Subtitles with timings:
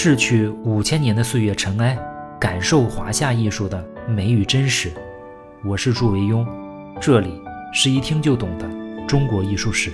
[0.00, 1.98] 逝去五千年的岁月尘埃，
[2.40, 4.92] 感受华夏艺术的美与真实。
[5.64, 6.46] 我是祝维庸，
[7.00, 7.42] 这里
[7.74, 9.90] 是一听就懂的中国艺术史。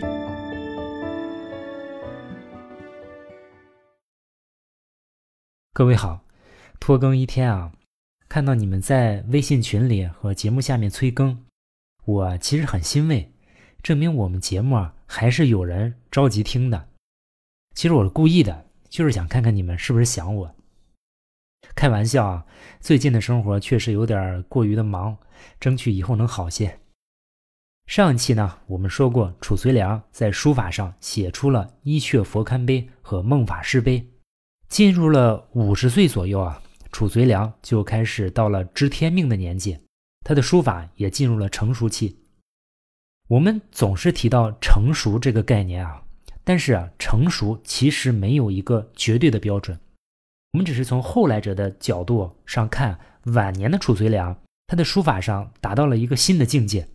[5.72, 6.22] 各位好，
[6.78, 7.72] 拖更一天啊，
[8.28, 11.42] 看到你们在微信群里和节目下面催更，
[12.04, 13.32] 我其实很欣慰，
[13.82, 16.90] 证明我们节目啊还是有人着急听的。
[17.74, 18.66] 其实我是故意的。
[18.94, 20.54] 就是想看看你们是不是想我。
[21.74, 22.46] 开玩笑啊，
[22.78, 25.16] 最近的生活确实有点过于的忙，
[25.58, 26.78] 争取以后能好些。
[27.86, 34.08] 上一期呢，我们说过褚遂良在书法上写出了伊阙佛龛碑和梦法师碑。
[34.68, 39.76] 进入了五十岁左右啊，褚遂良就开始到了知天命的年纪，
[40.24, 42.16] 他的书法也进入了成熟期。
[43.26, 46.03] 我们总是提到成熟这个概念啊。
[46.44, 49.78] 但是啊，成熟其实没有一个绝对的标准，
[50.52, 54.36] 我们只是从后来者的角度上看，晚年的褚遂良，
[54.66, 56.86] 他的书法上达到了一个新的境界，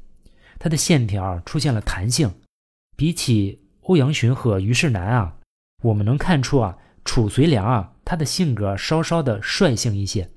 [0.60, 2.32] 他的线条出现了弹性，
[2.96, 5.36] 比起欧阳询和虞世南啊，
[5.82, 10.30] 我们能看出啊，褚遂良啊，他的性格稍稍的率性一些，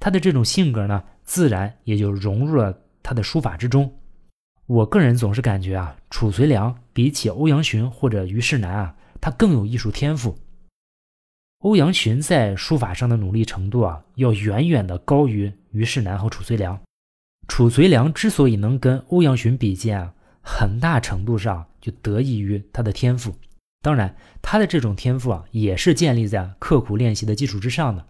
[0.00, 3.96] 他的这种性格呢，自然也就融入了他的书法之中。
[4.68, 10.38] 我个人总是感觉啊，褚遂良比起欧阳询或者虞世南啊，他更有艺术天赋。
[11.60, 16.78] 欧阳询在书法上的努力程度啊，要远远的高于虞世南和褚遂良。
[17.48, 23.34] 褚遂良之所以能跟欧阳询比肩啊，很大程度上就得益于他的天赋。
[23.80, 28.06] 当然，他的这种天赋啊，也是建立在刻苦练习的基础之上的。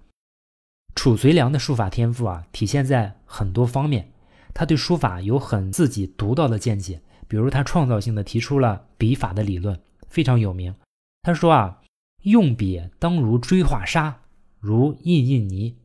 [0.96, 4.10] 褚遂良的书法天赋啊，体现在很多方面。
[4.58, 9.78] 他对书法有很自己独到的见解，比如他创造性的提出了笔法的理论，
[10.08, 10.74] 非常有名。
[11.22, 11.80] 他说啊，
[12.24, 14.16] 用笔当如锥画沙，
[14.58, 15.76] 如印印泥。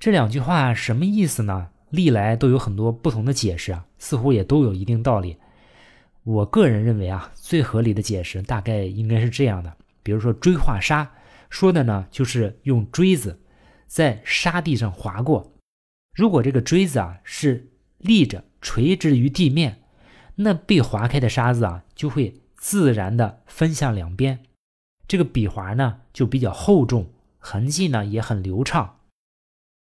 [0.00, 1.70] 这两句话什么意思呢？
[1.90, 5.38] 历来都有很多不同的解释啊，似乎也都有一定道理。
[6.22, 11.10] 我个人认为啊，最合理的解释大概应该是这样的：比如说锥画沙，
[11.50, 13.40] 说的呢就是用锥子
[13.88, 15.52] 在沙地上划过。
[16.14, 17.71] 如果这个锥子啊是
[18.02, 19.82] 立着垂直于地面，
[20.34, 24.40] 那被划开的沙子啊就会自然的分向两边，
[25.08, 28.98] 这个笔划呢就比较厚重，痕迹呢也很流畅。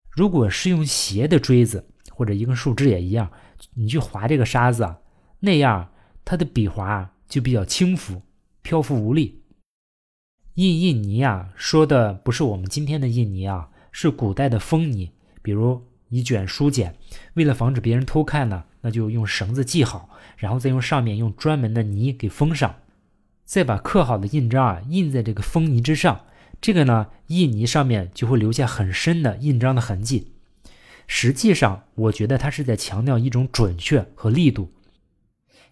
[0.09, 3.31] 如果是用斜的锥子或者一根树枝也一样，
[3.75, 4.99] 你去划这个沙子啊，
[5.39, 5.91] 那样
[6.25, 8.23] 它的笔划就比较轻浮、
[8.63, 9.43] 漂浮无力。
[10.55, 15.11] 印印泥啊，说的不是我们今天的印泥啊，是古代的封泥，
[15.43, 15.86] 比如。
[16.09, 16.95] 一卷书简，
[17.33, 22.77] 为了防止别人偷看呢，那就用绳子系好，然后再用上面用专门的泥给封上，
[23.43, 26.25] 再把刻好的印章啊印在这个封泥之上，
[26.61, 30.31] 这个呢印泥上面就会留下很深的印章的痕迹。
[31.07, 34.71] 实际上，我觉得他是在强调一种准确和力度，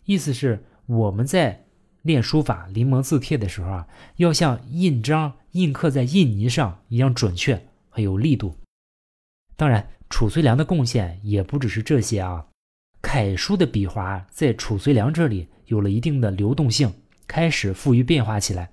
[0.04, 1.66] 意思是我们在
[2.02, 3.88] 练书法临摹字帖的时候啊，
[4.18, 8.56] 要像印章印刻在印泥上一样准确和有力度。
[9.56, 9.88] 当然。
[10.10, 12.46] 褚遂良的贡献也不只是这些啊，
[13.02, 16.94] 楷书的笔划在褚遂良这里有了一定的流动性，
[17.28, 18.72] 开始富于变化起来。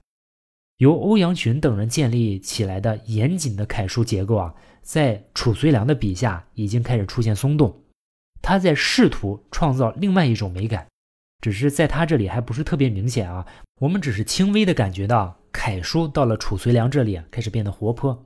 [0.78, 7.82] 由欧阳询等人建立起来的严谨的楷书结构啊，在褚遂良的笔下已经开始出现松动，
[8.40, 10.86] 他在试图创造另外一种美感，
[11.40, 13.46] 只是在他这里还不是特别明显啊，
[13.80, 18.24] 我们只是轻微的感觉到楷书到了褚遂良这里开始变得活泼。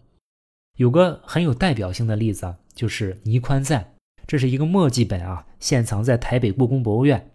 [0.79, 2.57] 有个很有代表性的例子。
[2.77, 3.95] 就是倪宽赞，
[4.29, 7.33] 这是一个墨迹本啊，现藏在台北故宫博物院。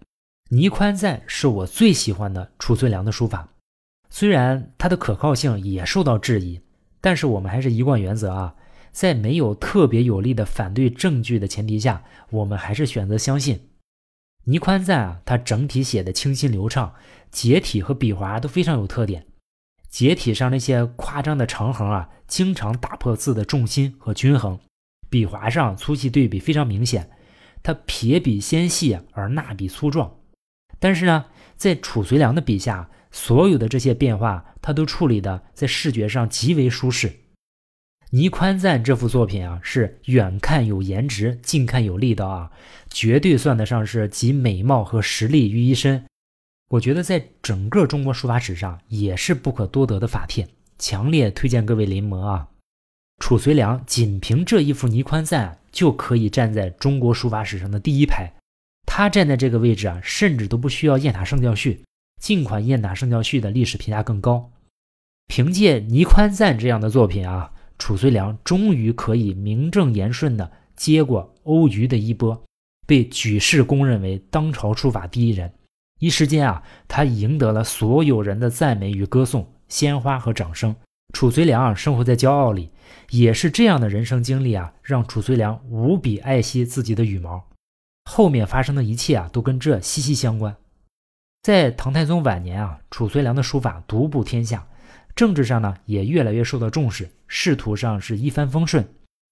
[0.52, 3.50] 倪宽赞是我最喜欢的褚遂良的书法，
[4.10, 6.62] 虽然它的可靠性也受到质疑，
[7.02, 8.56] 但是我们还是一贯原则啊，
[8.92, 13.70] 在没有特别有力的反对证据的前提下，我们还是选择相信
[14.44, 15.22] 倪宽赞啊。
[15.26, 16.94] 他整体写的清新流畅，
[17.32, 19.26] 结体和笔划都非常有特点。
[19.90, 24.60] 结体上那些夸张的长横啊，经常打破字的重心和均衡。
[25.12, 27.12] 笔划上粗细对比非常明显，
[27.62, 30.20] 它撇笔纤细而捺笔粗壮。
[30.80, 31.26] 但是呢，
[31.58, 37.12] 在褚遂良的笔下，所有的这些变化，他都处理的在视觉上极为舒适。
[38.12, 42.52] 倪宽赞这幅作品啊，是远看有颜值，近看有力道啊，
[42.90, 46.06] 绝对算得上是集美貌和实力于一身。
[46.70, 50.48] 我觉得在整个中国书法史上，也是不可多得的法帖，
[50.80, 52.48] 强烈推荐各位临摹啊。
[53.22, 58.34] 褚遂良仅凭这一幅倪宽赞就可以站在中国书法史上的第一排，
[58.88, 61.84] 他站在这个位置啊，甚至都不需要雁塔圣教序。
[62.20, 64.52] 近款雁塔圣教序的历史评价更高。
[65.28, 72.44] 凭借《倪宽赞》这样的作品啊，褚遂良终于可以名正言顺地接过欧瑜的衣钵，
[72.88, 75.54] 被举世公认为当朝书法第一人。
[76.00, 80.76] 一时间啊，他赢得了所有人的赞美与歌颂、鲜花和掌声。
[81.14, 82.72] 褚遂良啊，生活在骄傲里，
[83.10, 87.48] 也是这样的人生经历啊，让褚遂良无比爱惜自己的羽毛。
[88.06, 90.56] 后面发生的一切啊，都跟这息息相关。
[91.44, 94.68] 在唐太宗晚年啊，褚遂良的书法独步天下，
[95.16, 98.88] 政治上呢也越来越受到重视，仕途上是一帆风顺，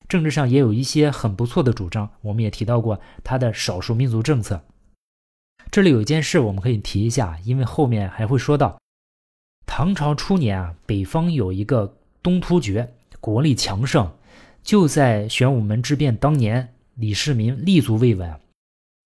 [0.07, 2.09] 政治上也有一些很不错的主张。
[2.21, 4.63] 我们也提到过他的少数民族政策。
[5.71, 8.77] 这里有一件事我们可以提一下，因为后面还会说到。
[9.71, 14.11] 唐朝初年啊，北方有一个东突厥，国力强盛。
[14.63, 18.41] 就在玄武门之变当年，李世民立足未稳，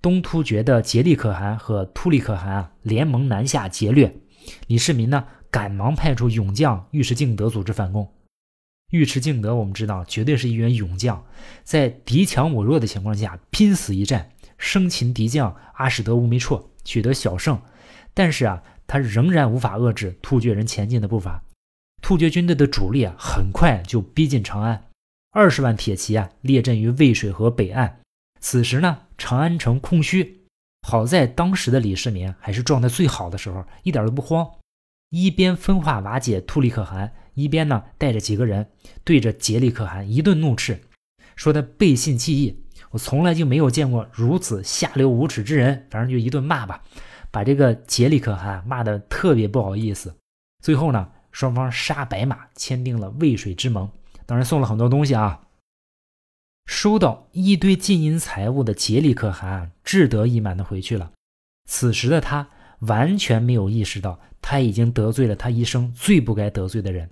[0.02, 4.16] 东突厥的颉利可汗和突利可汗啊联盟南下劫掠。
[4.68, 8.10] 李世民呢，赶忙派出勇将尉迟敬德组织反攻。
[8.92, 11.26] 尉迟敬德我们知道，绝对是一员勇将，
[11.66, 17.62] 在敌强我弱的情况下拼死一战，生擒敌将阿史德乌梅绰，取得小胜。
[18.14, 18.64] 但是啊。
[18.94, 21.44] 他仍然无法遏制突厥人前进的步伐，
[22.04, 24.86] 突厥军队的主力啊，很快就逼近长安，
[25.32, 28.02] 二十万铁骑啊，列阵于渭水河北岸。
[28.40, 30.44] 此时呢，长安城空虚。
[30.88, 34.48] 好在当时的李世民还是状态最好的时候，一点都不慌，
[35.10, 38.70] 一边分化瓦解突利可汗，一边呢，带着几个人
[39.04, 40.80] 对着颉利可汗一顿怒斥，
[41.36, 46.84] 说他背信弃义，我从来就没有见过如此下流无耻之人，反正就一顿骂吧。
[47.34, 50.16] 把这个杰里可汗骂得特别不好意思，
[50.62, 53.90] 最后呢，双方杀白马，签订了渭水之盟。
[54.28, 55.42] 当然送了很多东西啊。
[56.68, 61.12] 收到一堆金银财物的杰里可汗志得意满的回去了。
[61.68, 62.48] 此时的他
[62.82, 67.10] 完全没有意识到，他已经得罪了他一生最不该得罪的人。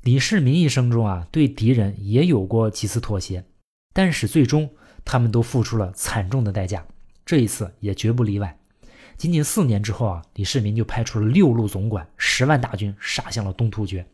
[0.00, 3.44] 李世民一生中啊，对敌人也有过几次妥协，
[3.92, 4.74] 但是最终
[5.04, 6.86] 他们都付出了惨重的代价，
[7.26, 8.58] 这一次也绝不例外。
[9.22, 14.04] 仅仅四年之后啊，李世民就派出了六路总管、十万大军杀向了东突厥。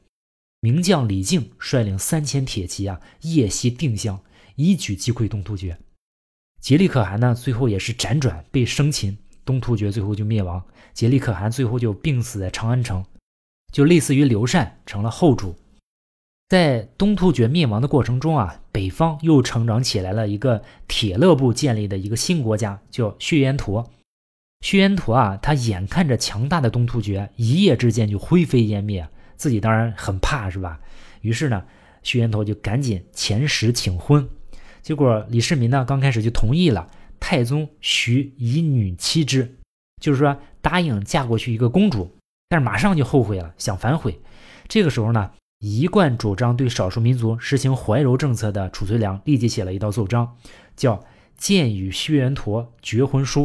[0.60, 4.20] 名将李靖率领三千铁骑啊，夜袭定襄，
[4.54, 5.78] 一举击溃东突厥。
[6.62, 9.16] 颉利可汗呢，最后也是辗转被生擒，
[9.46, 10.62] 东突厥最后就灭亡。
[10.94, 13.02] 颉利可汗最后就病死在长安城，
[13.72, 15.56] 就类似于刘禅成了后主。
[16.50, 23.90] 在东突厥灭亡的过程中啊，北方又成长起来了一个铁勒部建立的一个新国家，叫血渊陀。
[24.60, 30.80] 薛延陀啊，他眼看着强大的东突厥一夜之间就灰飞烟灭，自己当然很怕，是吧？
[31.20, 31.64] 于是呢，
[32.02, 34.28] 薛延陀就赶紧遣使请婚。
[34.82, 36.88] 结果李世民呢，刚开始就同意了，
[37.20, 39.56] 太宗许以女妻之，
[40.00, 42.10] 就是说答应嫁过去一个公主。
[42.48, 44.18] 但是马上就后悔了，想反悔。
[44.66, 45.30] 这个时候呢，
[45.60, 50.36] 一贯主张对少数民族实行怀柔政策的褚遂良立即写了一道奏章，
[50.74, 50.96] 叫
[51.36, 53.44] 《荐与薛延陀绝婚书》。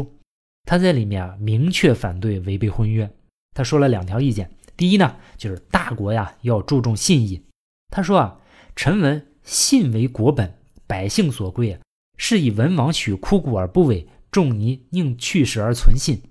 [0.63, 3.09] 他在里面啊明确反对违背婚约。
[3.55, 7.43] 他说了两条意见，第一呢就是大国呀要注重信义。
[7.89, 8.39] 他说啊，
[8.75, 10.55] 臣闻信为国本，
[10.87, 11.77] 百姓所归，
[12.17, 16.21] 是以文王许枯骨而不违，仲尼宁去世而存信。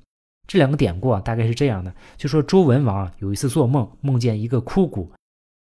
[0.49, 5.13] 这两个典故啊大概是这样的：就说周文王啊有一次做梦，梦见一个枯骨，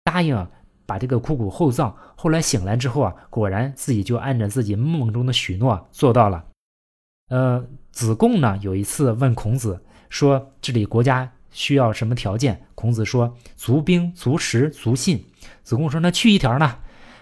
[0.03, 0.51] 答应啊
[0.85, 1.95] 把这个枯骨厚葬。
[2.17, 6.45] 后来醒来之后啊，果然自己就按照自己梦中的许诺做到了。
[7.29, 15.25] 呃，子贡呢有一次问孔子说：“治理国家需要什么条件？”孔子说：“足兵、足食、足信。”
[15.63, 16.77] 子贡说：“那去一条呢？”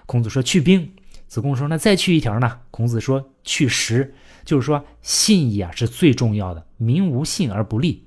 [0.06, 0.94] 孔子说：“去兵。”
[1.28, 8.06] 子贡说：“那再去一条呢？”孔子说：“去食。”就是说，信义啊是最重要的，民无信而不立。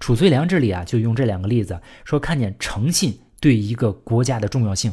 [0.00, 4.92] 褚遂良这里啊就用这两个例子说，看见诚信对一个国家的重要性。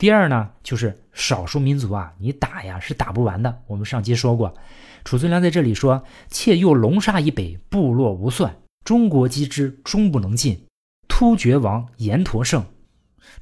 [0.00, 3.60] 第二呢，就是少数民族啊，你打呀是打不完的。
[3.66, 4.56] 我们上期说过。
[5.04, 10.64] 褚遂良在这里说：“妾又龙沙以北，部落无算，中国击之，终不能进。
[11.06, 12.64] 突厥王延陀胜。”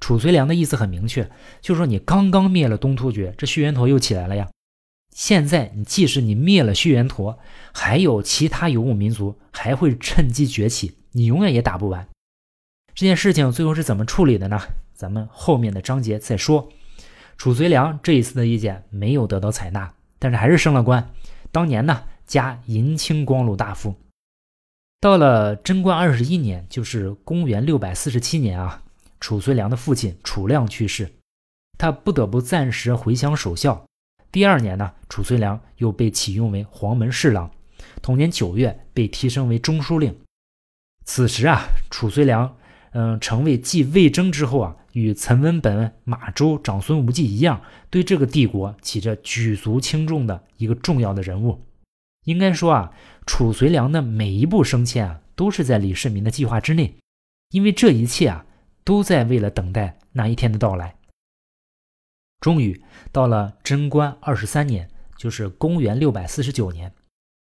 [0.00, 4.48] 褚遂良的意思很明确，就是说你刚刚灭了东突厥，这血延陀又起来了呀。
[5.14, 7.38] 现在你即使你灭了血延陀，
[7.72, 12.08] 还有其他游牧民族还会趁机崛起，你永远也打不完。
[12.96, 14.60] 这件事情最后是怎么处理的呢？
[14.98, 16.68] 咱们后面的章节再说。
[17.36, 21.08] 褚遂良这一次的意见没有得到采纳，但是还是升了官。
[21.52, 23.94] 当年呢，加银青光禄大夫。
[25.00, 28.82] 到了贞观二十一年，就是公元六百四十七年啊，
[29.20, 31.08] 褚遂良的父亲褚亮去世，
[31.78, 33.86] 他不得不暂时回乡守孝。
[34.32, 37.48] 第二年呢，褚遂良又被启用为黄门侍郎，
[38.02, 40.18] 同年九月被提升为中书令。
[41.04, 42.56] 此时啊，褚遂良
[42.90, 51.64] 嗯，成为继魏征之后啊，与岑文本、马周、长孙无忌一样，对这个帝国起着举足轻重的一个重要的人物。
[52.24, 52.92] 应该说啊，
[53.24, 56.96] 褚遂良的每一步升迁啊，都是在李世民的计划之内，
[57.50, 58.44] 因为这一切啊，
[58.82, 60.96] 都在为了等待那一天的到来。
[62.40, 66.92] 终于到了贞观二十三年，就是公元六百四十九年，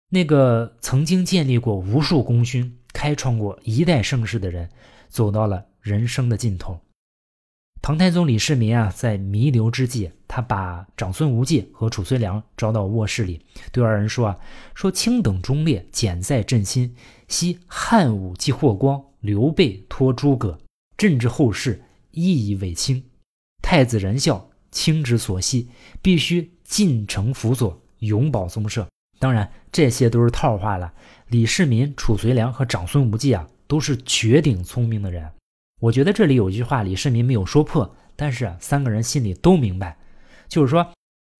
[0.09, 4.69] 那个曾经建立过无数功勋、开创过一代盛世的人，
[5.07, 6.81] 走到了人生的尽头。
[7.81, 14.37] 唐太宗李世民啊，在弥留之际，他把长孙无忌和褚遂良招到卧室里，对二人说：“啊，
[14.75, 16.93] 说卿等忠烈，简在朕心。
[17.27, 20.59] 昔汉武继霍光，刘备托诸葛，
[20.97, 21.81] 朕之后世，
[22.11, 23.03] 一以为卿。
[23.63, 25.69] 太子仁孝，卿之所系，
[26.01, 28.87] 必须尽诚辅佐，永保宗社。
[29.19, 30.93] 当然，这些都是套话了。
[31.29, 35.27] 李世民、褚遂良和长孙无忌啊，都是绝顶聪明的人。”
[35.79, 39.97] 我觉得这里有一句话，李世民没有说破，但是三个人心里都明白，
[40.47, 40.91] 就是说，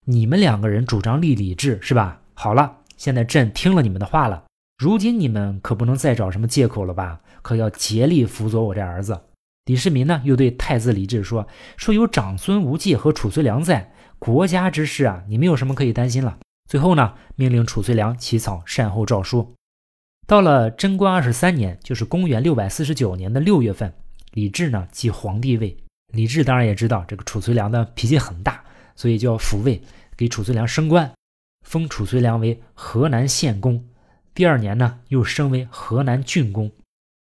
[0.06, 2.22] 你们两个人主张立李治，是吧？
[2.34, 4.44] 好了，现在朕听了你们的话了，
[4.78, 7.20] 如今你们可不能再找什么借口了吧？
[7.42, 9.20] 可要竭力辅佐我这儿子。
[9.66, 19.54] 李世民呢，又对太子李治说：“说有长孙无忌和褚遂良在，国家之事啊，你没有什么可以担心了。”最后呢，命令褚遂良起草善后诏书。
[20.26, 23.92] 到了贞观二十三年，就是公元六百四十九年的六月份。
[24.32, 25.76] 李治呢继皇帝位，
[26.12, 29.82] 李治当然也知道这个褚遂良的脾气很大，所以就要抚慰，
[30.16, 31.12] 给褚遂良升官，
[31.66, 33.84] 封褚遂良为河南县公。
[34.32, 36.70] 第二年呢，又升为河南郡公。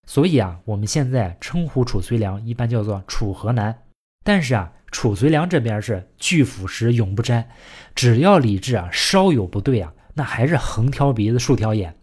[0.07, 3.83] 所以啊，我们现在称呼褚遂良一般叫做楚河南。
[4.23, 7.47] 但是啊，褚遂良这边是拒腐蚀永不沾，
[7.95, 11.95] 只要李治啊稍有不对啊，那还是横挑鼻子竖挑眼。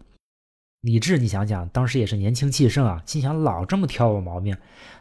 [0.81, 4.55] 李治，你想想，当时也是年轻气盛啊，心想老这么挑我毛病，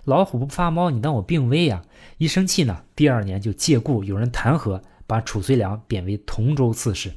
[0.05, 1.85] 老虎不发猫，你当我病危呀？
[2.19, 7.13] 一生气呢，第二年就借故有人弹劾，把褚遂良贬为同州刺史。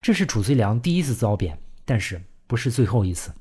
[0.00, 3.32] 这是褚遂良第一次遭贬，但是不是最后一次。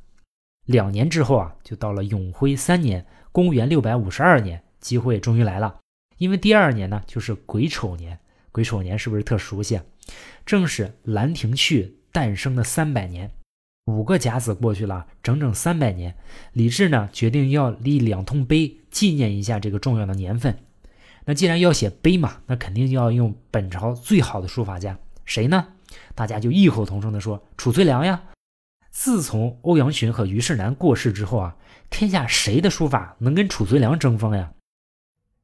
[0.66, 5.80] 两年之后啊，就到了永徽三年，公元六百五十二年，机会终于来了，
[6.18, 8.20] 因为第二年呢就是癸丑年，
[8.52, 9.78] 癸丑年是不是特熟悉？
[9.78, 9.86] 啊
[10.46, 13.32] 正是《兰亭序》诞生的三百年。
[13.88, 16.13] 五个甲子过去了，整整三百年。
[16.51, 20.58] 李治呢，决定要立两通碑，纪念一下这个重要的年份。
[21.24, 25.70] 那既然要写碑嘛，那肯定要用本朝最好的书法家，谁呢？
[26.13, 28.24] 大家就异口同声地说：“褚遂良呀！”
[28.91, 31.56] 自从欧阳询和虞世南过世之后啊，
[31.89, 34.51] 天下谁的书法能跟褚遂良争锋呀？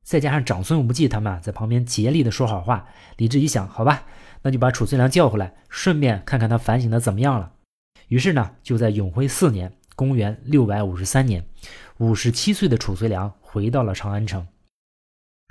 [0.03, 4.03] 再加上长孙无忌他们在旁边竭力的说好话，李治一想，好吧，
[4.41, 7.53] 那就把褚遂良叫回来，顺便看看他反省的怎么样了。
[8.13, 11.43] 于是呢，就在永徽四年（公元六百五十三年），
[11.98, 14.46] 五十七岁的褚遂良回到了长安城。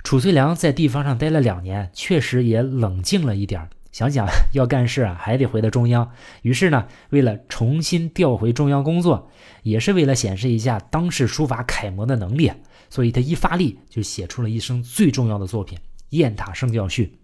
[0.01, 6.09] 褚遂良在地方上待了两年，确实也冷静了一点想想 要干事啊，还得回到中央。
[6.43, 9.29] 于是呢，为了重新调回中央工作，
[9.63, 12.49] 也是为了显示一下当世书法楷模的能力，
[12.89, 15.77] 所以他一发力就写出了一生最重要的作品
[16.11, 17.17] 《雁塔圣教序》。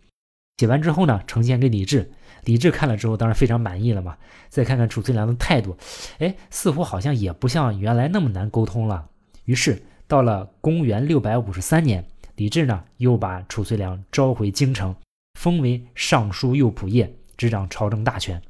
[0.60, 2.12] 写完之后呢，呈现给李治。
[2.44, 4.18] 李治看了之后，当然非常满意了嘛。
[4.50, 5.78] 再看看褚遂良的态度，
[6.18, 9.08] 哎，似乎好像也不像原来那么难沟通了。
[9.46, 14.94] 于是到了公元六百五十三年，李治呢又把褚遂良召回京城，
[15.40, 18.42] 封为尚书右仆射，执掌朝政大权。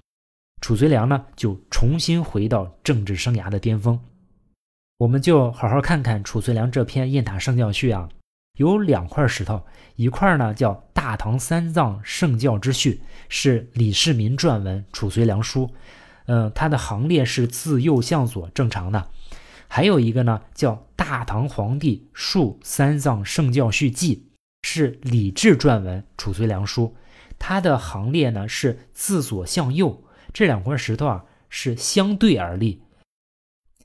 [0.62, 4.00] 褚遂良呢就重新回到政治生涯的巅峰。
[4.98, 8.10] 我们就好好看看褚遂良这篇《雁塔圣教序》啊。
[8.60, 15.74] 有两块石头，一块呢叫《大唐三藏圣教之序》，是李世民撰文，褚遂良书，
[16.26, 19.08] 嗯，它的行列是自右向左正常的。
[19.70, 24.28] 还有一个呢叫《大唐皇帝述三藏圣教序记》，
[24.68, 26.98] 是李治撰文，褚遂良书，
[27.40, 30.04] 它的行列呢是自左向右。
[30.34, 32.82] 这两块石头啊是相对而立，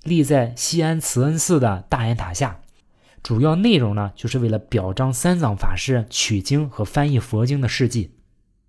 [0.02, 2.60] 立在西安慈恩寺的大雁塔下。
[3.24, 8.10] 主要内容呢，就是为了表彰三藏法师取经和翻译佛经的事迹。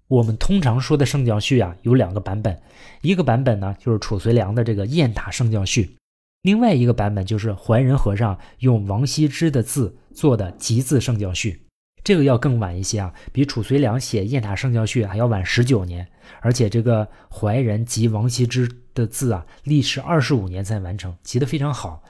[0.07, 2.57] 我们通常说的圣教序啊，有两个版本，
[3.01, 5.97] 一个版本呢就是褚遂良的这个雁塔圣教序，
[6.41, 11.63] 另外一个版本就是怀仁和尚用王羲之的字做的集字圣教序。
[12.01, 16.07] 这个要更晚一些啊，比褚遂良写雁塔圣教序还要晚十九年，
[16.39, 22.01] 而且这个怀仁集王羲之的字啊，历时二十五年才完成，集得非常好。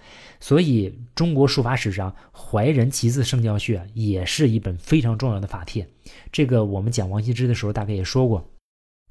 [0.47, 5.89] 所以，中国书法史上怀仁集字圣教序，也是一本非常重要的法帖。
[6.31, 8.47] 这个我们讲王羲之的时候，大概也说过。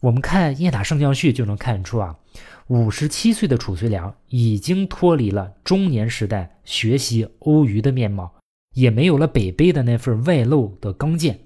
[0.00, 2.16] 我们看《雁塔圣教序》就能看出啊，
[2.68, 8.32] 五十七岁的褚遂良已经脱离了中年时代学习欧瑜的面貌，
[8.76, 11.40] 也没有了北碑的那份外露的刚健。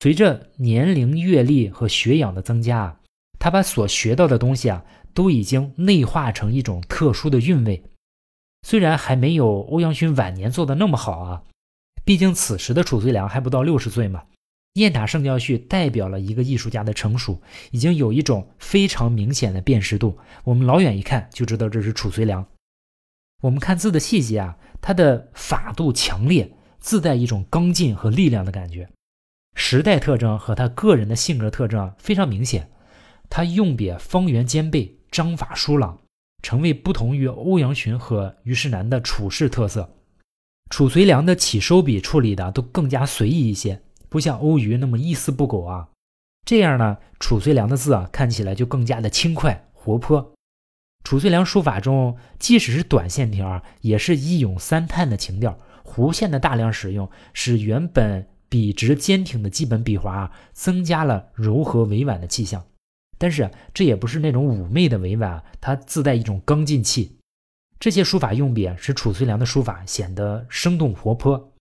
[0.00, 3.00] 随着年龄、阅历和学养的增加啊，
[3.38, 7.82] 他把所学到的东西啊，都已经内化成一种特殊的韵味。
[8.68, 11.44] 虽然还没有欧阳询晚年做的那么好啊，
[12.04, 14.24] 毕竟此时的褚遂良还不到六十岁嘛。
[14.72, 20.18] 雁塔圣教序代表了一个艺术家的成熟，已经有一种非常明显的辨识度。
[20.42, 22.44] 我们老远一看就知道这是褚遂良。
[23.40, 28.88] 我们看字的细节啊，它的法度强烈，自带一种刚劲和力量的感觉。
[29.54, 32.68] 时代特征和他个人的性格特征非常明显。
[33.30, 36.00] 他用笔方圆兼备，章法疏朗。
[36.42, 39.94] 成为不同于欧阳询和虞世南的处事特色。
[40.70, 45.88] 褚遂良的起收笔处理的都更加随意一些，不像欧瑜那么一丝不苟啊。
[46.44, 50.32] 这样呢，褚遂良的字啊看起来就更加的轻快活泼。
[51.04, 55.58] 褚遂良书法中，即使是短线条，也是一咏三叹的情调。
[55.84, 62.64] 弧线的大量使用，使原本笔直坚挺的基本笔画增加了柔和委婉的气象。
[63.18, 67.16] 但是这也不是那种妩媚的委婉，它自带一种刚劲气。
[67.78, 71.52] 这些书法用笔使褚遂良的书法显得生动活泼。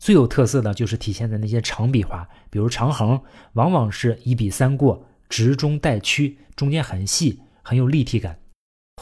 [0.00, 3.20] 最有特色的就是体现在那些长笔画，比如长横，
[3.52, 8.40] 往往是一笔三过，直中带曲，中间很细，很有立体感。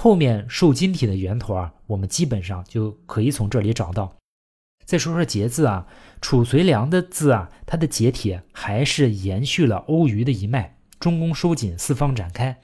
[0.00, 4.16] 后面瘦金体的圆头啊，我们基本上就可以从这里找到。
[4.84, 5.86] 再说说结字啊，
[6.20, 10.77] 褚遂良的字啊，它的结体还是延续了欧瑜的一脉。
[11.00, 12.60] 中宫收紧，四方展开。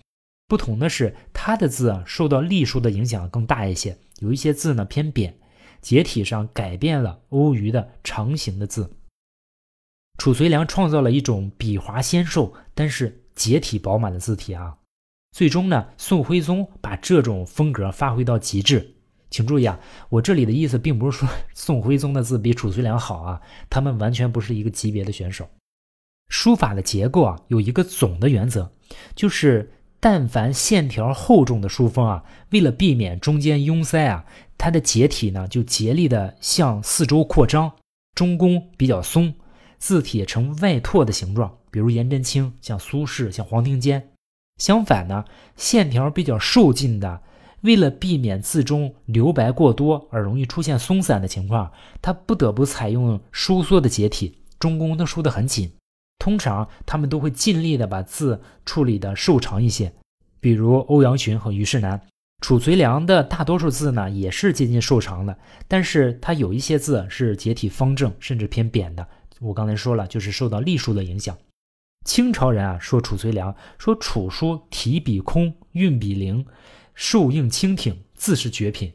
[0.46, 5.36] 不同的是，他的字啊受到隶书的影响更大一些，有一些字呢偏扁，
[5.80, 8.90] 结体上改变了欧瑜的长形的字。
[10.18, 14.76] 褚遂良创造了一种笔划纤瘦，但是结体饱满的字体啊。
[15.32, 18.94] 最终呢，宋徽宗把这种风格发挥到极致。
[19.30, 25.48] 请注意啊，我这里的意思并不是说宋徽宗的字比褚遂良好啊，他们完全不是一个级别的选手。
[26.34, 28.68] 书法的结构啊，有一个总的原则，
[29.14, 34.24] 就是但凡线条厚重的书风啊，为了避免中间拥塞啊，
[34.58, 37.70] 它的结体呢就竭力的向四周扩张，
[38.16, 39.32] 中宫比较松，
[39.78, 44.10] 字体呈外拓的形状，比如颜真卿、像苏轼、像黄庭坚。
[44.58, 47.22] 相反呢，线条比较瘦劲的，
[47.60, 51.70] 为了避免字中留白过多而容易出现松散的情况，
[52.02, 55.70] 他不得不采用收缩的结体，中宫都收得很紧。
[56.18, 59.92] 通常他们都会尽力的把字处理的瘦长一些，
[60.40, 62.00] 比如欧阳询和虞世南。
[62.40, 69.06] 褚遂良的大多数字呢也是接近瘦长的，但是他有一些字是结体方正，甚至偏扁的。
[69.40, 71.36] 我刚才说了，就是受到隶书的影响。
[72.04, 76.44] 清朝人啊说褚遂良说楚书提笔空，运笔灵，
[76.94, 78.92] 瘦硬轻挺，字是绝品。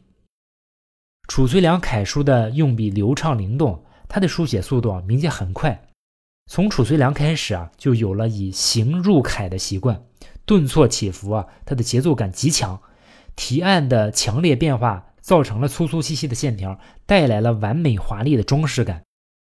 [1.27, 5.88] 褚遂良楷书的用笔流畅灵动，他的书写速度啊明显很快。
[6.51, 10.01] 从褚遂良开始啊，就有了以形入楷的习惯，
[10.47, 12.81] 顿挫起伏啊，它的节奏感极强，
[13.35, 19.03] 提案的强烈变化造成了粗粗细细的线条，带来了完美华丽的装饰感。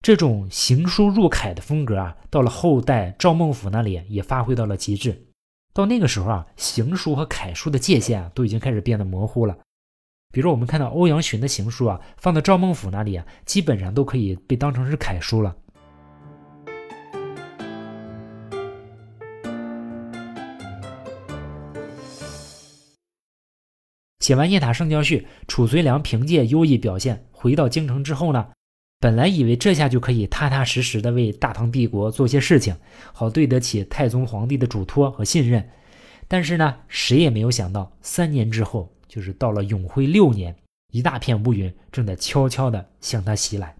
[0.01, 5.27] 这种行书入楷的风格啊，到了后代赵孟俯那里也发挥到了极致。
[5.71, 9.55] 到那个时候啊，行书和楷书的界限啊，都已经开始变得模糊了。
[10.33, 15.55] 比如我们看到欧阳询的行书啊，放到赵孟俯那里啊，基本上都可以被当成是楷书了。
[24.29, 28.49] 写完《雁塔圣教序》，褚遂良凭借优异表现回到京城之后呢，
[28.99, 32.77] 本来以为这下就可以踏踏实实的为大唐帝国做些事情，
[33.11, 35.67] 好对得起太宗皇帝的嘱托和信任。
[36.27, 40.55] 但是呢，谁也没有想到，三年之后，就是到了永徽六年，
[40.91, 43.75] 一大片乌云正在悄悄地向他袭来。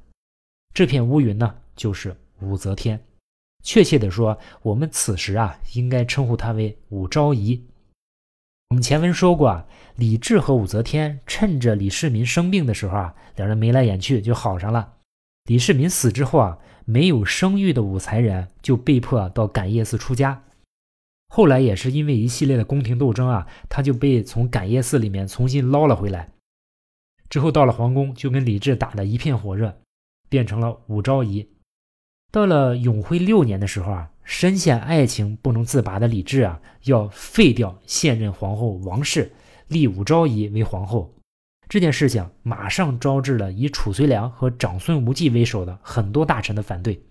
[0.73, 2.99] 这片乌云呢，就是武则天。
[3.63, 7.63] 确切的说，我们此时啊，应该称呼她为武昭仪。
[8.69, 14.93] 我们前文说过啊，李治和武则天趁着李世民生病的时候啊，两人眉来眼去就好上了。
[15.45, 20.43] 李世民死之后啊，没有生育的武才人就被迫到感业寺出家。
[21.29, 26.29] 后来也是因为一系列的宫廷斗争啊，他就被从感业寺里面重新捞了回来。
[27.27, 29.75] 之后到了皇宫，就跟李治打得一片火热，
[30.29, 31.49] 变成了武昭仪。
[32.31, 34.11] 到了永徽六年的时候啊。
[34.29, 39.31] 深陷爱情不能自拔的李治啊，要废掉现任皇后王氏，
[39.69, 41.11] 立武昭仪为皇后。
[41.67, 47.01] 这件事情马上招致了以褚遂良和长孙无忌为首的很多大臣的反对。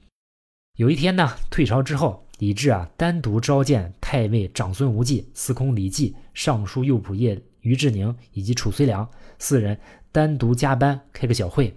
[0.76, 9.06] 有一天呢，退朝之后，李治啊单独召见太尉长孙无忌、司空李绩、尚书右仆射于志宁以及褚遂良
[9.40, 9.76] 四人
[10.12, 11.74] 单独加班开个小会。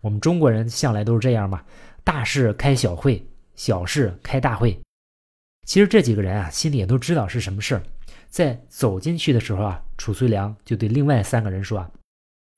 [0.00, 1.62] 我们中国人向来都是这样嘛，
[2.02, 4.78] 大事开小会，小事开大会。
[5.66, 7.82] 其实这几个人啊，心里也都知道是什么事儿。
[8.28, 11.90] 在走进去的时候啊，褚遂良就对另外三个人说啊：“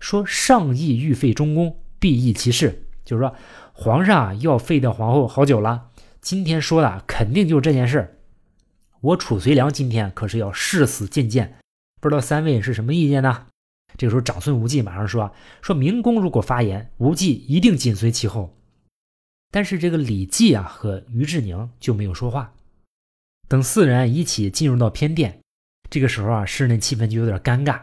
[0.01, 3.35] 说上意欲废中宫，必议其事。”就是说，
[3.73, 5.91] 皇上啊要废掉皇后好久了，
[6.23, 8.19] 今天说的肯定就是这件事。
[9.01, 11.59] 我褚遂良今天可是要誓死进谏，
[12.01, 13.49] 不知道三位是什么意见呢？
[13.99, 15.31] 这个时候，长孙无忌马上说
[15.61, 18.57] ：“说明公如果发言，无忌一定紧随其后。”
[19.55, 22.53] 但是这个李绩啊和于志宁就没有说话。
[23.47, 25.38] 等四人一起进入到偏殿，
[25.88, 27.81] 这个时候啊，室内气氛就有点尴尬。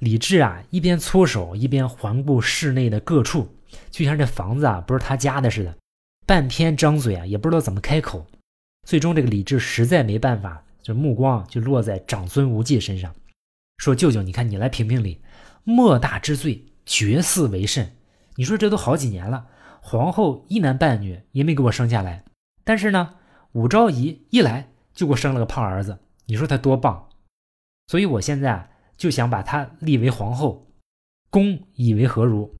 [0.00, 3.54] 李治啊一边搓手，一边环顾室内的各处，
[3.88, 5.72] 就像这房子啊不是他家的似的，
[6.26, 8.26] 半天张嘴啊也不知道怎么开口。
[8.84, 13.14] 最终，这个李治实在没办法，这目光就落在长孙无忌身上，
[13.76, 15.20] 说：“舅舅，你看你来评评理。”
[15.62, 17.92] 莫大之罪，绝嗣为甚？
[18.34, 19.46] 你说这都好几年了，
[19.84, 22.24] 皇后一男半女也没给我生下来。
[22.64, 23.16] 但是呢，
[23.52, 27.08] 武昭仪一来就给我生了个胖儿子，你说他多棒！
[27.88, 30.68] 所以我现在就想把她立为皇后，
[31.28, 32.54] 公以为何如？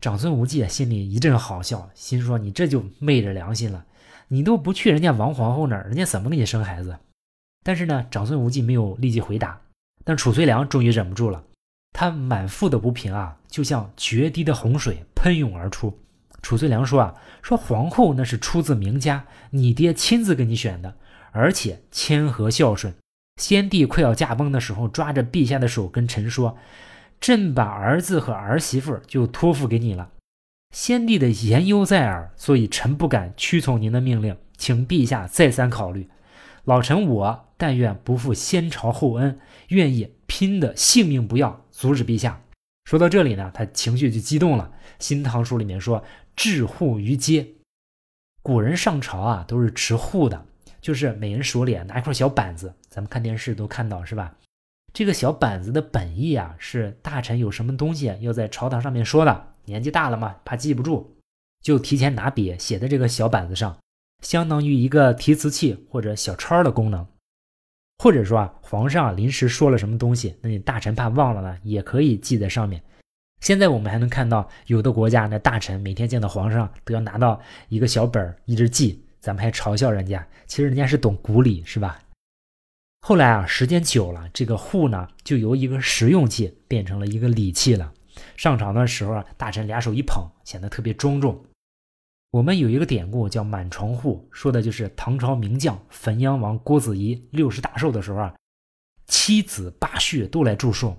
[0.00, 3.84] 长孙无忌心里一阵好笑，心说你这就昧着良心了，
[4.28, 6.98] 你都不去人家王皇后那儿，人家怎么给你生孩子？
[7.62, 9.60] 但是呢，长孙无忌没有立即回答，
[10.02, 11.44] 但褚遂良终于忍不住了。
[11.92, 15.96] 他满腹的不平啊，就像决堤的洪水喷涌而出。
[16.42, 20.96] 褚遂良说啊，说皇后那是出自名家，你爹亲自给你选的，
[21.30, 22.94] 而且谦和孝顺。
[23.40, 26.58] 先帝快要驾崩的时候，抓着陛下的手跟臣说
[27.20, 30.10] ：“朕把儿子和儿媳妇就托付给你了。”
[30.74, 36.08] 先帝的言犹在耳，所以臣不敢屈从您的命令，请陛下再三考虑。
[36.64, 41.64] 老臣我但愿不负先朝厚恩，愿意拼的性命不要。
[41.70, 42.40] 阻止陛下。
[42.92, 44.70] 说到这里呢，他情绪就激动了。
[44.98, 46.04] 《新唐书》里面说
[46.36, 47.48] ：“置护于阶。”
[48.44, 50.44] 古人上朝啊，都是持护的，
[50.82, 52.74] 就是每人手里拿一块小板子。
[52.90, 54.36] 咱们看电视都看到是吧？
[54.92, 61.16] 这个小板子的本意啊，是大臣有什么东西要在朝堂上面说的，年纪大了嘛，怕记不住，
[61.62, 63.74] 就提前拿笔写在这个小板子上，
[64.22, 67.06] 相当于一个提词器或者小抄的功能。
[68.02, 72.82] 或者说啊，皇上临时说了什么东西，那你大臣怕忘了呢，也可以记在上面。
[73.40, 82.00] 现在我们还能看到有的国家那大臣每天见到皇上都要拿到一个小本儿一直记，咱们还嘲笑人家，其实人家是懂古礼，是吧？
[83.02, 87.92] 后来啊，时间久了，这个户呢就由一个实用器变成了一个礼器了。
[88.36, 91.40] 上朝的时候啊，大臣俩手一捧，显得特别庄重。
[92.32, 98.34] 我们有一个典故叫满床户，说的就是唐朝名将汾阳王郭子仪六十大寿的时候啊，
[99.06, 100.96] 七子八婿都来祝寿。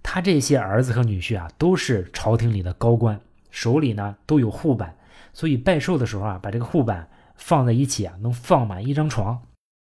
[0.00, 4.96] 他这些儿子和女婿啊，都是朝廷里的高官，手里呢都有护板，
[5.32, 9.42] 所以拜寿的时候啊，把这个护板放在一起啊，能放满一张床，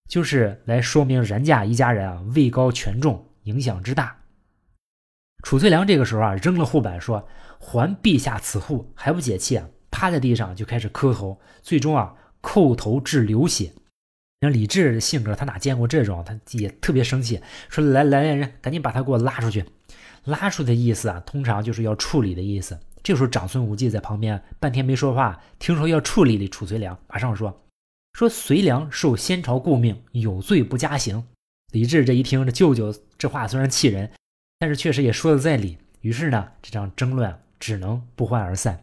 [0.09, 4.13] 就是来说明人家一家人啊位高权重，影响之大。
[5.41, 7.25] 褚遂良这个时候啊，扔了护板说
[7.59, 13.71] ：“还陛下此户，还不解气啊？”趴在地上就开始磕头，最终啊叩头致流血。
[14.41, 16.21] 那李治的性格，他哪见过这种？
[16.25, 19.63] 他也特别生气，说：“来来人，赶紧把他给我拉出去！”
[20.25, 22.77] 拉出的意思啊，通常就是要处理的意思。
[23.01, 27.63] 这时候，长孙无忌在旁边半天没说话，听说要处理李褚遂良，马上说
[28.11, 31.23] ：“说遂良受先朝顾命，有罪不加刑。”
[31.71, 34.11] 李治这一听，这舅舅这话虽然气人，
[34.59, 35.77] 但是确实也说的在理。
[36.01, 38.81] 于是呢，这场争论只能不欢而散。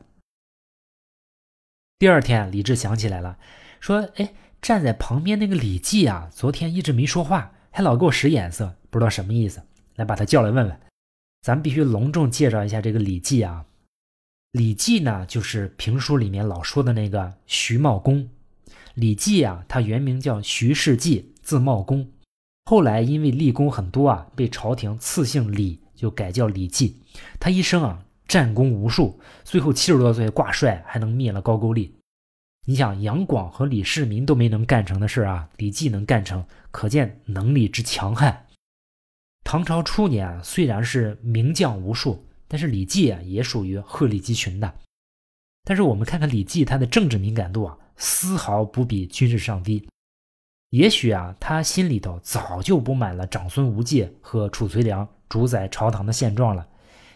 [2.03, 3.39] 第二天，李治想起来了，
[3.79, 9.63] 说：“哎，站在旁边那个李绩啊，昨天一直没说话，还老给我使眼色，不知道什么意思。
[9.95, 10.81] 来，把他叫来问问。
[11.43, 13.67] 咱们必须隆重介绍一下这个李绩啊。
[14.51, 18.29] 李绩呢，就是评书里面老说的那个徐茂公。
[18.95, 22.11] 李绩啊，他原名叫徐世绩，字茂公。
[22.65, 26.97] 后来因为立功很多啊，被朝廷赐姓李，就改叫李绩。
[27.39, 31.95] 他一生啊。”战功无数，最后七十多岁挂帅，还能灭了高句丽。
[32.65, 38.47] 你想杨广和李世民都没能干成的事啊，李绩能干成，可见能力之强悍。
[39.45, 44.75] 唐朝初年，虽然是名将无数，但是李绩啊也属于鹤立鸡群的。
[45.65, 49.87] 但是我们看看李绩他的政治敏感度啊，丝毫不比军事上低。
[50.71, 56.67] 也许啊，他心里头早就不满了长孙无忌和褚遂良主宰朝堂的现状了。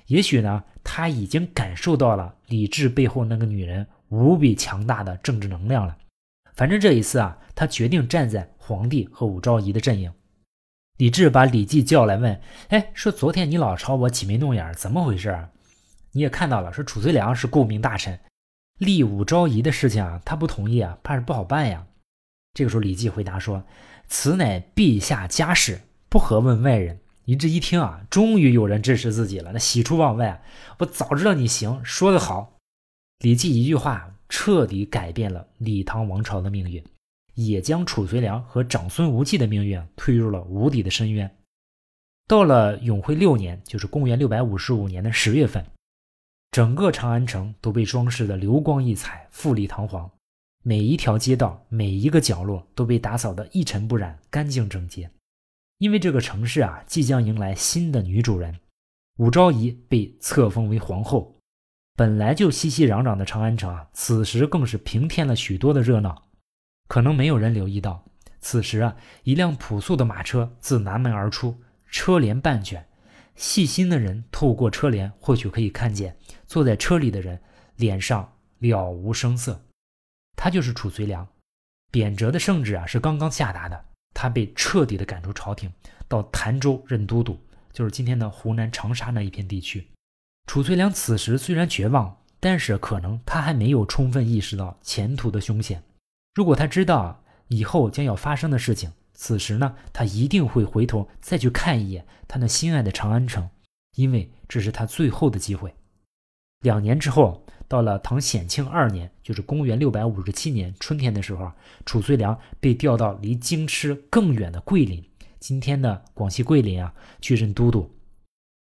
[0.08, 5.96] 也许呢，他已经感受到了李治背后那个女人无比强大的政治能量了，
[6.54, 10.12] 反正这一次啊，他决定站在皇帝和武昭仪的阵营。
[10.98, 15.50] 李治把李绩叫来问：“哎，说昨天你老朝我挤眉弄眼，怎么回事啊？
[16.12, 18.20] 你也看到了，说褚遂良是顾命大臣，
[18.78, 21.84] 立武昭仪的事情啊，他不同意啊，怕是不好办呀。”
[22.54, 23.64] 这个时候，李绩回答说
[24.06, 30.42] ：“此乃陛下家事，不合问外人。”李治一听啊，终于有人支持自己了，那喜出望外。
[30.78, 32.58] 我早知道你行，说得好。
[33.18, 36.82] 李绩一句话，彻底改变了李唐王朝的命运。
[37.34, 41.36] 也将褚遂良和长孙无忌的命运推入了无底的深渊。
[42.26, 45.62] 到了永徽六年，就是公元六百五十五年的十月份，
[46.50, 50.10] 整个长安城都被装饰的流光溢彩、富丽堂皇，
[50.62, 55.10] 每一条街道、每一个角落都被打扫得一尘不染、干净整洁。
[55.78, 58.58] 因为这个城市啊，即将迎来新的女主人，
[59.18, 61.38] 武昭仪被册封为皇后。
[61.94, 66.30] 本来就熙熙攘攘的长安城啊，此时更是平添了许多的热闹。
[66.88, 68.04] 可能没有人留意到，
[68.38, 72.86] 此时啊，一辆朴素的马车自南门而出，车帘半卷。
[73.34, 77.38] 细心的人透过车帘，或许可以看见坐在车里的人
[77.76, 79.62] 脸上了无声色。
[80.36, 81.26] 他就是褚遂良。
[81.90, 83.84] 贬谪的圣旨啊，是刚刚下达的，
[84.18, 85.70] 他被彻底的赶出朝廷，
[86.08, 87.38] 到潭州任都督，
[87.70, 89.86] 就是今天的湖南长沙那一片地区。
[90.46, 95.82] 褚遂良此时虽然绝望，但是可能他还没有充分意识到前途的凶险。
[96.34, 103.46] 如果他知道以后将要发生的事情，此时呢，他一定会回头再去看一眼他那心爱的长安城，
[103.96, 105.74] 因为这是他最后的机会。
[106.66, 111.52] 两年之后，到了唐显庆二年，就是公元六百五十七年春天的时候，
[111.84, 115.02] 褚遂良被调到离京师更远的桂林，
[115.38, 117.90] 今天的广西桂林啊，去任都督。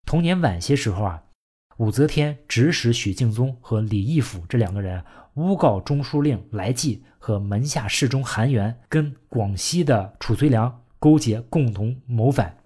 [0.05, 1.23] 同年晚些时候啊，
[1.77, 5.03] 武则天指使许敬宗和李义府这两个人
[5.35, 7.03] 诬告中书令来济。
[7.23, 12.57] 和门下侍中韩元跟广西的褚遂良勾结，共同谋反。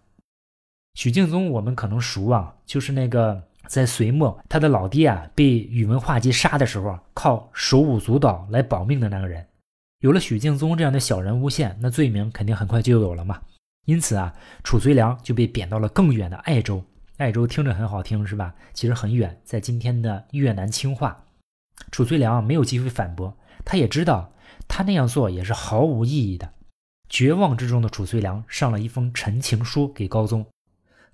[0.93, 9.45] 许敬宗我们可能熟啊，就是那个在隋末他的老爹啊被宇文化及杀的时候，靠手舞足蹈来保命的那个人。
[9.99, 13.41] 有了许敬宗这样的小人诬陷，那罪名肯定很快就有了嘛。
[13.85, 16.83] 因此啊，褚遂良就被贬到了更远的爱州。
[17.17, 18.53] 爱州听着很好听是吧？
[18.73, 21.23] 其实很远，在今天的越南清化。
[21.91, 24.31] 褚遂良没有机会反驳，他也知道。
[24.67, 26.53] 他那样做也是毫无意义的。
[27.07, 30.45] 绝望之中的褚遂良上了一封陈情书给高宗，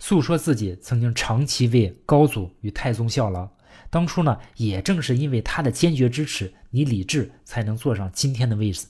[0.01, 3.47] 诉说自己曾经长期为高祖与太宗效劳。
[3.91, 8.87] 当初呢，也正是因为他的坚决支持，你李治才能坐上今天的位子。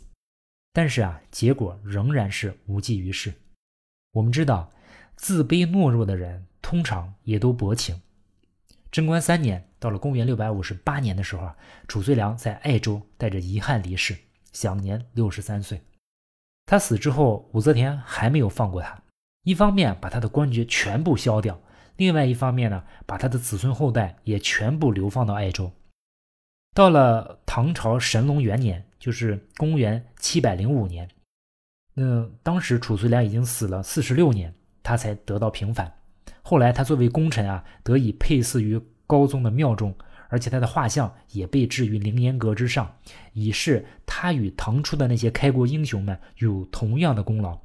[0.72, 3.34] 但是啊，结果仍然是无济于事。
[4.14, 4.72] 我们知道，
[5.18, 8.00] 自卑懦弱的人通常也都薄情。
[8.90, 11.58] 贞观三年，到了公元六百五十八年的时候啊，
[11.90, 14.18] 褚遂良在爱州带着遗憾离世。
[14.54, 15.82] 享年六十三岁。
[16.66, 18.98] 他死之后，武则天还没有放过他。
[19.44, 21.60] 一方面把他的官爵全部削掉，
[21.98, 25.72] 另外一方面呢，把他的子孙后代也全部流放到爱州。
[26.74, 31.10] 到了唐朝神龙元年，就是公元七百零五年，
[31.94, 35.92] 那当时褚遂良已经死了四十六年，他才得到平反。
[36.42, 39.96] 后来他作为功臣啊，得以配祀于高宗的庙中。
[40.30, 42.90] 而且他的画像也被置于凌烟阁之上，
[43.34, 47.60] 以示他与唐初的那些开国英雄们有同样的功劳。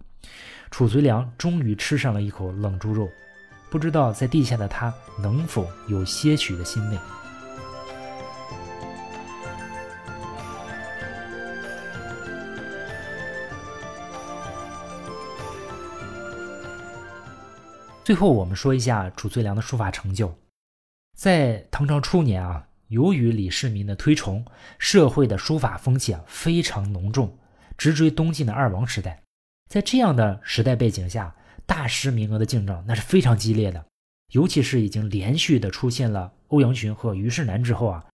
[0.70, 3.08] 褚遂良终于吃上了一口冷猪肉，
[3.70, 6.98] 不知道在地下的他能否有些许的欣慰。
[18.04, 20.32] 最后，我们说一下褚遂良的书法成就。
[21.16, 24.44] 在唐朝初年啊，由于李世民的推崇，
[24.78, 27.36] 社会的书法风气啊非常浓重，
[27.76, 29.25] 直追东晋的二王时代。
[29.68, 31.34] 在这样的时代背景下，
[31.66, 33.84] 大师名额的竞争那是非常激烈的。
[34.32, 38.04] 尤其是已经连续的出现了欧阳询和虞世南之后啊，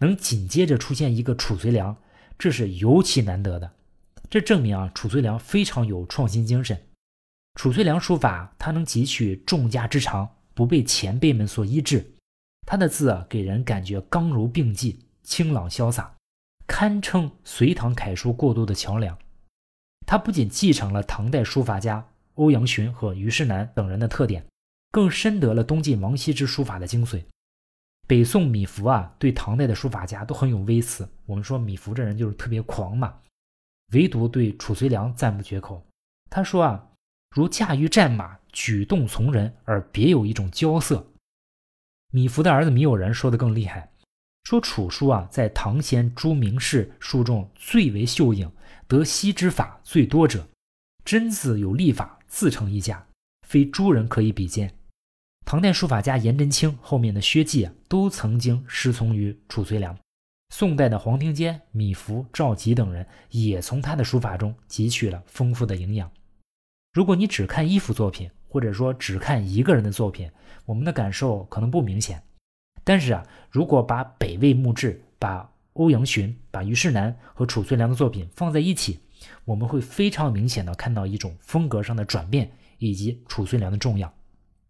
[0.00, 1.96] 能紧接着出现一个褚遂良，
[2.38, 3.72] 这是尤其难得的。
[4.28, 6.78] 这证明啊，褚遂良非常有创新精神。
[7.54, 12.14] 褚遂良书法，他能汲取众家之长，不被前辈们所抑制。
[12.66, 16.14] 他的字啊，给人感觉刚柔并济、清朗潇洒，
[16.66, 19.16] 堪称隋唐楷书过渡的桥梁。
[20.12, 24.44] 他不仅继承了唐代书法家欧阳询和虞世南等人的特点，
[24.90, 27.24] 更深得了东晋王羲之书法的精髓。
[28.06, 31.08] 北宋米芾啊，对唐代的书法家都很有微词。
[31.24, 33.20] 我们说米芾这人就是特别狂嘛，
[33.94, 35.82] 唯独对褚遂良赞不绝口。
[36.28, 36.90] 他说啊，
[37.34, 41.06] 如驾驭战马，举动从人，而别有一种骄色。
[42.10, 43.90] 米芾的儿子米友仁说的更厉害，
[44.44, 48.50] 说楚书啊，在唐贤诸名士书中最为秀颖，
[48.86, 50.46] 得西之法最多者，
[51.04, 53.06] 真子有立法，自成一家，
[53.46, 54.72] 非诸人可以比肩。
[55.44, 59.96] 唐代书法家颜真卿后面的薛稷啊，都曾经师从于褚遂良。
[60.54, 66.10] 宋代的黄庭坚、米芾、赵佶等人也从他的书法中汲取了丰富的营养。
[66.92, 70.30] 如果你只看一幅作品，或者说只看一个人的作品，
[70.66, 72.22] 我们的感受可能不明显。
[72.84, 79.00] 但是啊，如果把北魏墓志、把欧阳询、把虞世南和褚遂良的作品放在一起，
[79.44, 84.12] 我们会非常明显的看到一种风格上的转变，以及褚遂良的重要。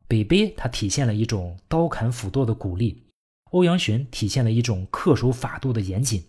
[0.07, 3.03] 北碑它体现了一种刀砍斧剁的鼓励，
[3.51, 6.23] 欧阳询体现了一种恪守法度的严谨，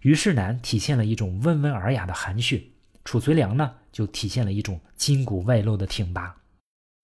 [0.00, 2.72] 虞世南体现了一种温文尔雅的含蓄，
[3.04, 6.41] 褚遂良呢就体现了一种筋骨外露的挺拔。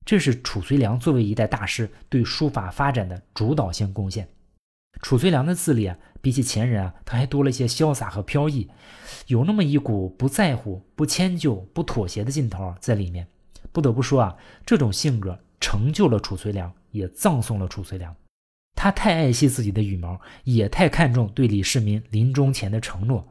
[0.09, 4.27] 这是褚遂良作为一代大师对书法发展的主导性贡献。
[5.03, 8.71] 褚遂良的字里啊，比起前人啊，他还多了一些潇洒和飘逸，
[9.27, 13.29] 有那么一股不在乎、不迁就、不妥协的劲头在里面。
[13.71, 15.39] 不得不说啊，这种性格。
[15.61, 18.17] 成就了褚遂良，也葬送了褚遂良。
[18.75, 23.29] 他太爱惜自己的羽毛，也太看重对李世民临终前的承诺。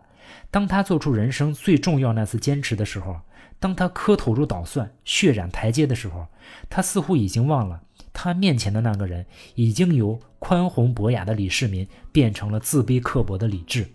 [0.49, 3.19] 当他做出人生最重要那次坚持的时候，
[3.59, 6.27] 当他磕头如捣蒜、血染台阶的时候，
[6.69, 7.81] 他似乎已经忘了，
[8.13, 13.87] 他面前的那个人已经由宽宏博雅的李世民变成了自卑刻薄的李治。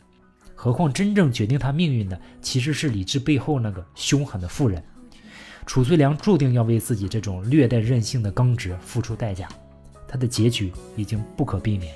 [0.54, 4.82] 何况真正决定他命运的，其实是李治背后那个凶狠的妇人。
[5.64, 9.48] 褚遂良注定要为自己这种略带任性的刚直付出代价，
[10.08, 11.94] 他的结局已经不可避免。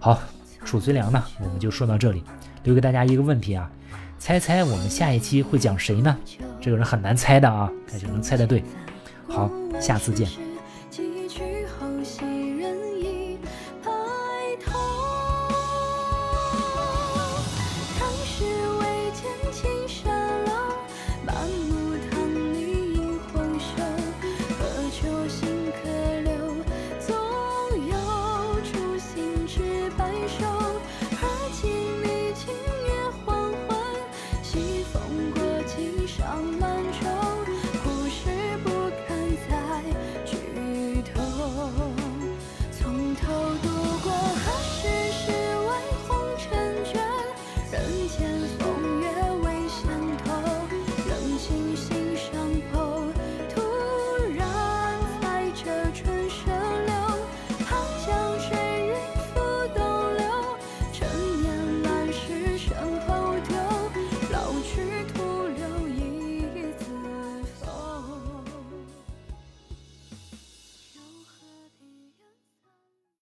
[0.00, 0.20] 好，
[0.64, 2.22] 褚遂良呢，我们就说到这里。
[2.68, 3.70] 留给大家一个问题啊，
[4.18, 6.14] 猜猜我们下一期会讲谁呢？
[6.60, 8.62] 这个人很难猜的啊，看谁能猜得对。
[9.26, 9.50] 好，
[9.80, 10.47] 下次见。